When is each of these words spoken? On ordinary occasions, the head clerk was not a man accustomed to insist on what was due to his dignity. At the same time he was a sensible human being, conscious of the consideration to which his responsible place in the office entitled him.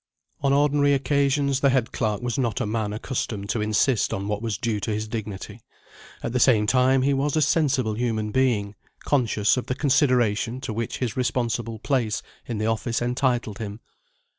On 0.41 0.51
ordinary 0.51 0.95
occasions, 0.95 1.59
the 1.59 1.69
head 1.69 1.91
clerk 1.91 2.23
was 2.23 2.35
not 2.39 2.59
a 2.59 2.65
man 2.65 2.91
accustomed 2.91 3.49
to 3.49 3.61
insist 3.61 4.11
on 4.15 4.27
what 4.27 4.41
was 4.41 4.57
due 4.57 4.79
to 4.79 4.89
his 4.89 5.07
dignity. 5.07 5.61
At 6.23 6.33
the 6.33 6.39
same 6.39 6.65
time 6.65 7.03
he 7.03 7.13
was 7.13 7.35
a 7.35 7.39
sensible 7.43 7.93
human 7.93 8.31
being, 8.31 8.73
conscious 9.01 9.57
of 9.57 9.67
the 9.67 9.75
consideration 9.75 10.59
to 10.61 10.73
which 10.73 10.97
his 10.97 11.15
responsible 11.15 11.77
place 11.77 12.23
in 12.47 12.57
the 12.57 12.65
office 12.65 12.99
entitled 12.99 13.59
him. 13.59 13.79